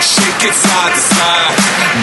Shake 0.00 0.42
it 0.48 0.54
side 0.54 0.92
to 0.94 1.00
side, 1.00 1.56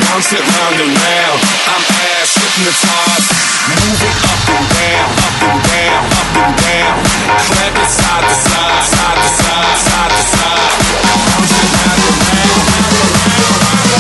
bounce 0.07 0.31
it 0.33 0.43
round 0.43 0.77
and 0.83 0.93
round. 0.93 1.39
I'm 1.71 1.83
ass 2.15 2.35
hypnotized. 2.35 3.29
Move 3.65 4.01
it 4.03 4.17
up 4.29 4.45
and 4.55 4.67
down, 4.75 5.09
up 5.25 5.41
and 5.41 5.59
down, 5.65 6.03
up 6.05 6.35
and 6.35 6.53
down. 6.59 6.95
Clap 7.39 7.75
it 7.75 7.89
side 7.89 8.25
to 8.29 8.35
side, 8.35 8.83
side 8.93 9.17
to 9.17 9.29
side, 9.41 9.77
side 9.87 10.11
to 10.11 10.23
side. 10.35 10.75
Bounce 11.25 11.55
it 11.55 11.69
round 11.75 12.01
and 12.05 12.17
round, 12.29 12.61
round 12.69 12.93
and 12.93 13.15
round. 13.15 13.95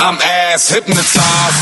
I'm 0.00 0.16
ass 0.18 0.68
hypnotized. 0.68 1.60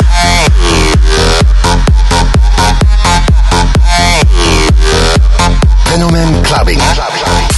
Fenomen 5.91 6.45
Clubbing. 6.45 6.79
Clubbing. 6.79 7.58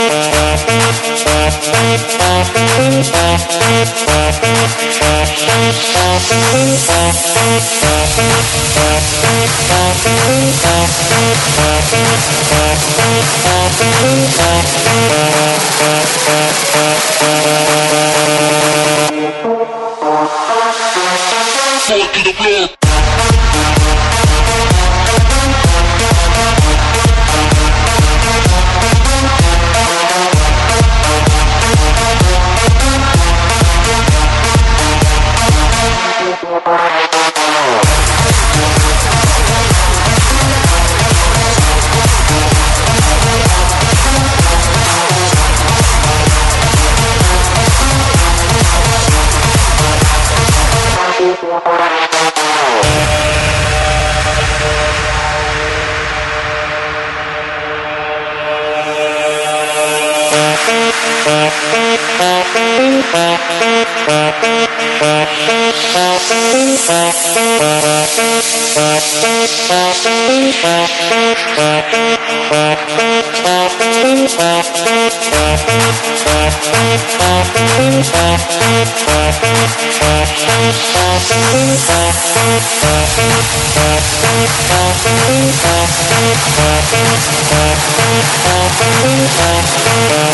Thank 86.93 87.31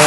you. 0.01 0.06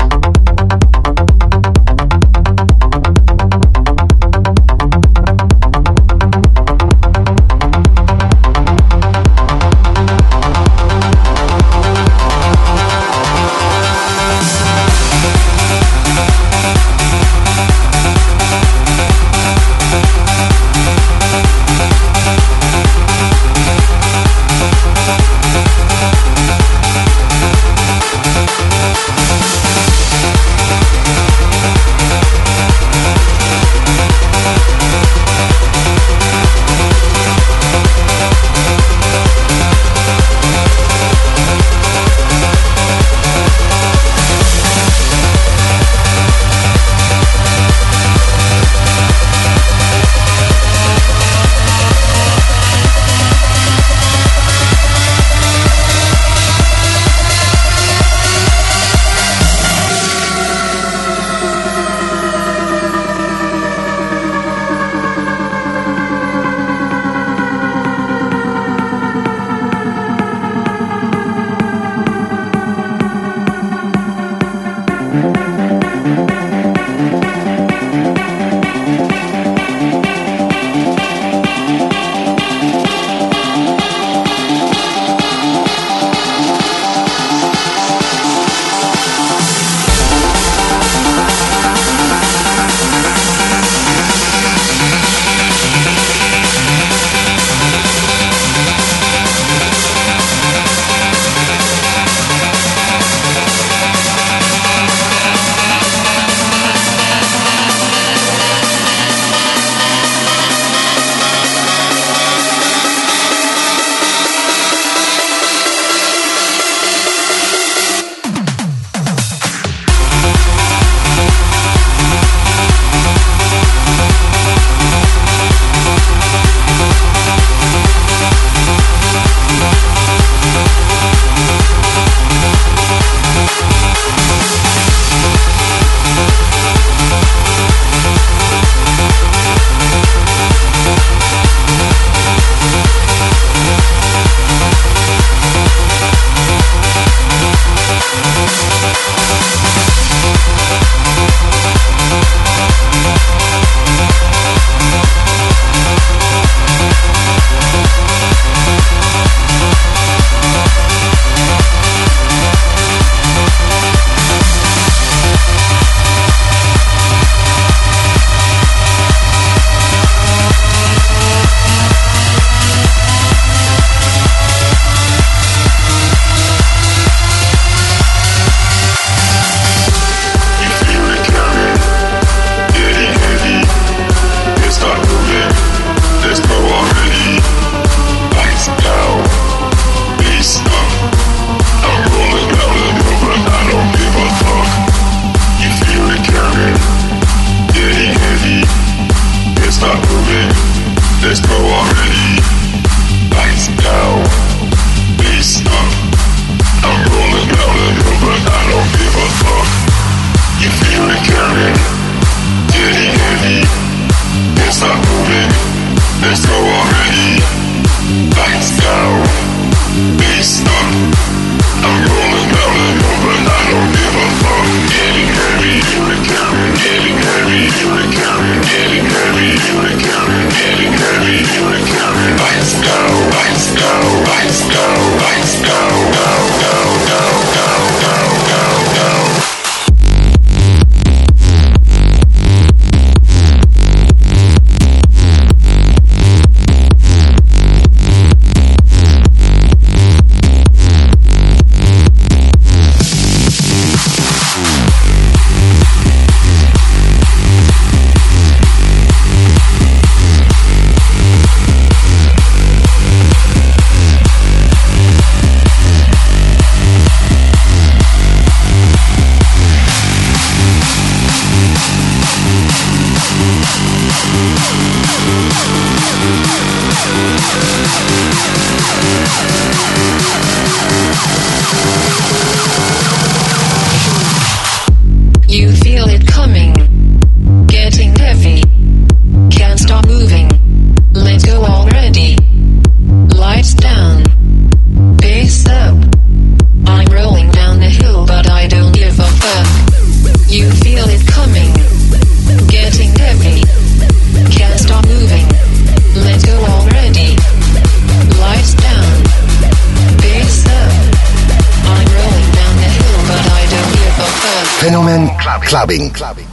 Clubbing. 315.71 316.09
Clubbing. 316.09 316.47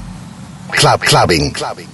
Club 0.71 1.01
clubbing. 1.01 1.51
Clubbing. 1.51 1.89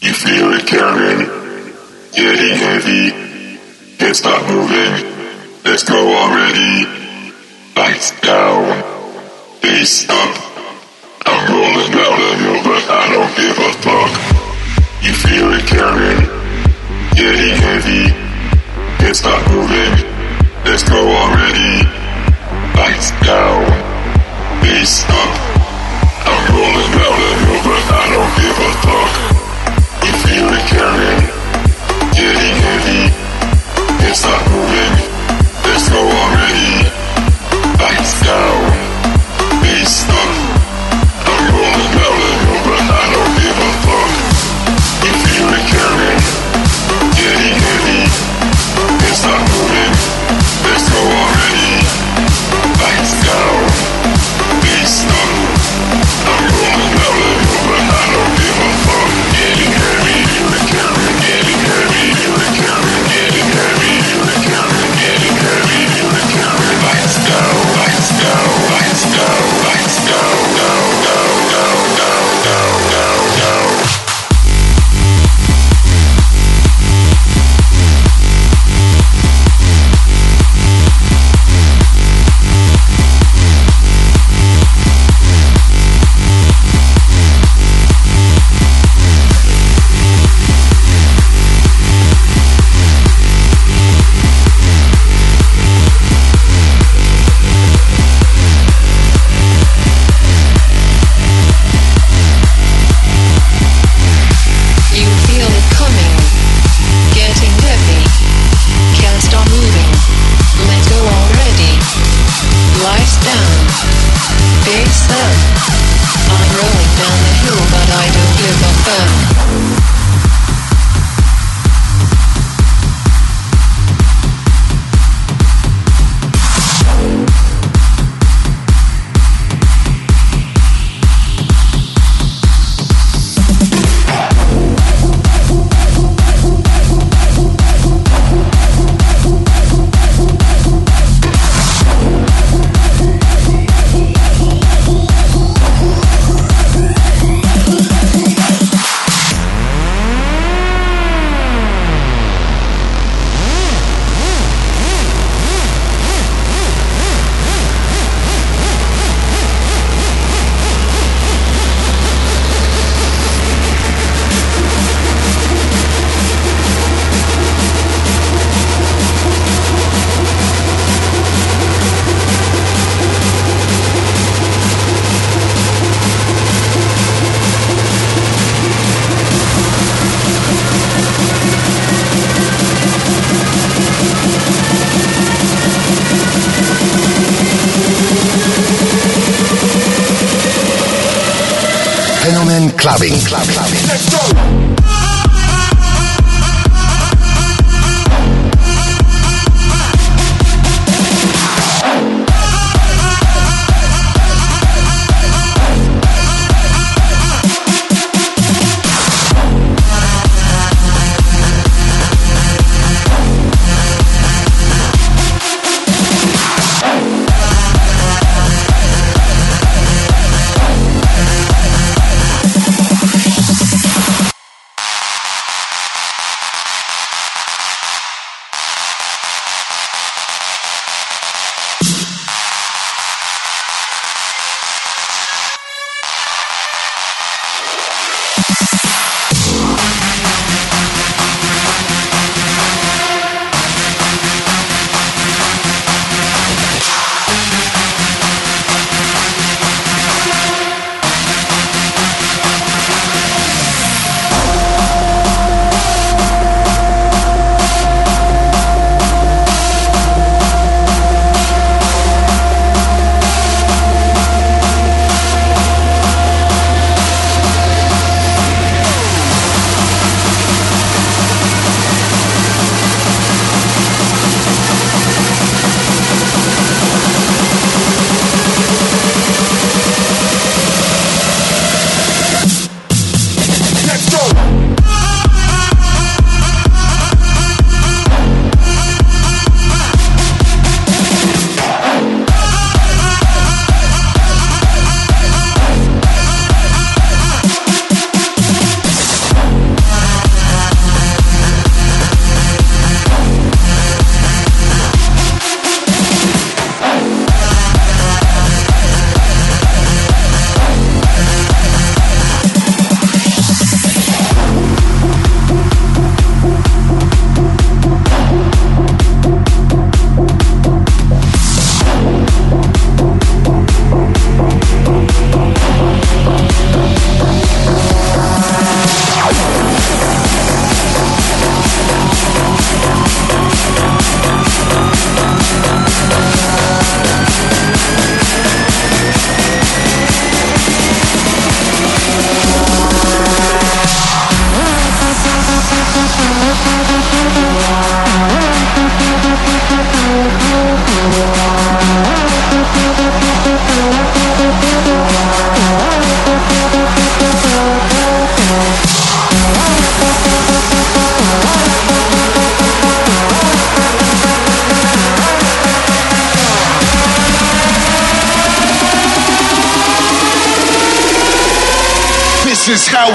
You 0.00 0.14
feel 0.14 0.48
it 0.54 0.66
coming, 0.66 1.28
getting 2.12 2.56
heavy. 2.56 3.10
Can't 3.98 4.16
stop 4.16 4.48
moving. 4.48 4.92
Let's 5.62 5.84
go 5.84 6.00
already. 6.16 6.86
Lights 7.76 8.18
down, 8.22 8.82
face 9.60 10.08
up. 10.08 10.34
I'm 11.26 11.44
rolling 11.52 11.92
down 11.92 12.16
the 12.16 12.32
hill, 12.40 12.60
but 12.64 12.82
I 12.88 13.12
don't 13.12 13.34
give 13.36 13.58
a 13.60 13.72
fuck. 13.84 14.12
You 15.04 15.12
feel 15.12 15.52
it 15.52 15.66
coming, 15.66 16.18
getting 17.14 17.56
heavy. 17.60 18.08
Can't 19.04 19.16
stop 19.16 19.50
moving. 19.50 19.92
Let's 20.64 20.82
go 20.88 21.06
already. 21.10 21.93
Lights 22.76 23.10
down, 23.22 23.64
face 24.60 25.04
up. 25.08 25.30
I'm 26.26 26.42
rolling 26.54 26.90
down 26.90 27.14
the 27.22 27.30
hill, 27.40 27.60
but 27.62 27.84
I 27.90 28.04
don't 28.12 28.32
give 28.40 28.58
a 28.58 28.70
fuck. 28.82 29.12
You 30.04 30.12
feel 30.26 30.48
it 30.52 30.64
coming, 30.74 31.20
getting 32.12 32.56
heavy. 32.66 33.02
Can't 34.02 34.16
stop 34.16 34.43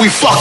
is 0.09 0.38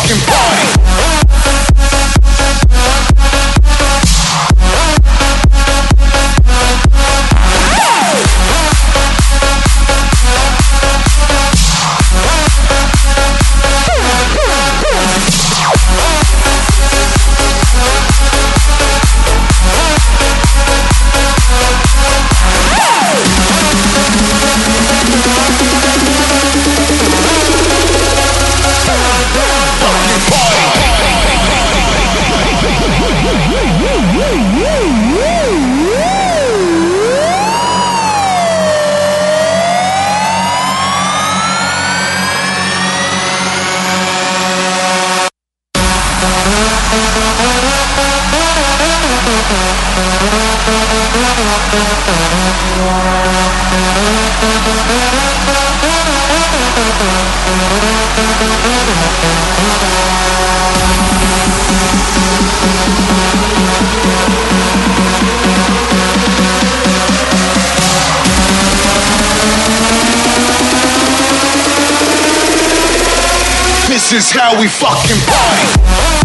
This 74.10 74.30
is 74.30 74.40
how 74.40 74.58
we 74.58 74.68
fucking 74.68 75.20
party. 75.26 76.17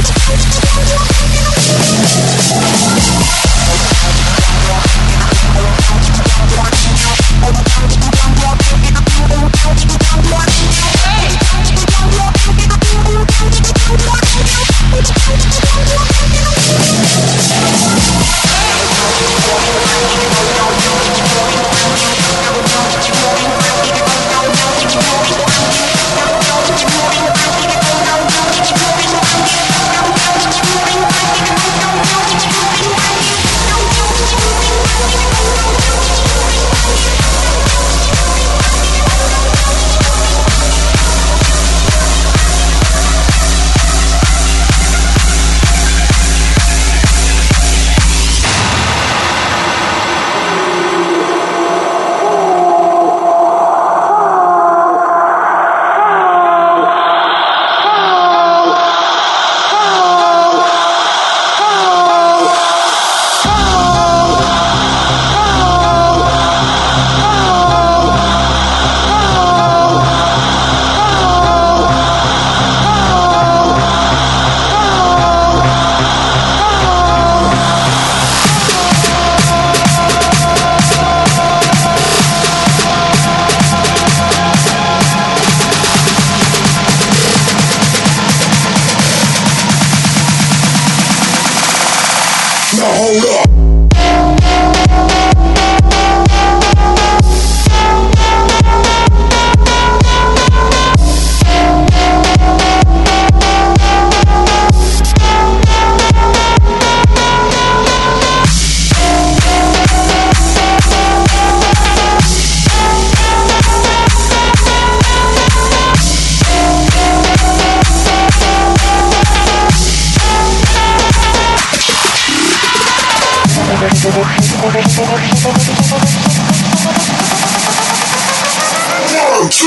Let's 0.00 1.04
go. 1.04 1.09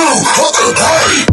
Hey! 0.06 1.32